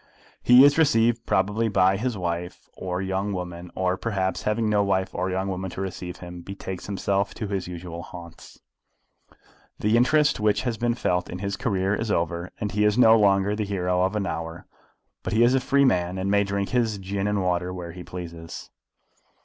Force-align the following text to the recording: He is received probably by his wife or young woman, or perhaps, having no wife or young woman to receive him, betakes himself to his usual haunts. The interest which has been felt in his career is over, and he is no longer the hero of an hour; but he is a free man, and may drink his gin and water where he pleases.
He 0.41 0.63
is 0.65 0.79
received 0.79 1.27
probably 1.27 1.67
by 1.67 1.95
his 1.95 2.17
wife 2.17 2.67
or 2.75 3.03
young 3.03 3.33
woman, 3.33 3.69
or 3.75 3.97
perhaps, 3.97 4.41
having 4.41 4.67
no 4.67 4.83
wife 4.83 5.13
or 5.13 5.29
young 5.29 5.47
woman 5.47 5.69
to 5.69 5.81
receive 5.81 6.17
him, 6.17 6.41
betakes 6.41 6.87
himself 6.87 7.35
to 7.35 7.47
his 7.47 7.67
usual 7.67 8.01
haunts. 8.01 8.59
The 9.77 9.95
interest 9.95 10.39
which 10.39 10.63
has 10.63 10.79
been 10.79 10.95
felt 10.95 11.29
in 11.29 11.37
his 11.37 11.55
career 11.55 11.93
is 11.93 12.09
over, 12.09 12.49
and 12.59 12.71
he 12.71 12.83
is 12.83 12.97
no 12.97 13.15
longer 13.15 13.55
the 13.55 13.63
hero 13.63 14.01
of 14.01 14.15
an 14.15 14.25
hour; 14.25 14.65
but 15.21 15.33
he 15.33 15.43
is 15.43 15.53
a 15.53 15.59
free 15.59 15.85
man, 15.85 16.17
and 16.17 16.31
may 16.31 16.43
drink 16.43 16.69
his 16.69 16.97
gin 16.97 17.27
and 17.27 17.43
water 17.43 17.71
where 17.71 17.91
he 17.91 18.03
pleases. 18.03 18.71